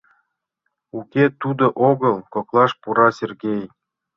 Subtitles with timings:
[0.97, 3.63] —Уке, тудо огыл,— коклаш пура Сергей.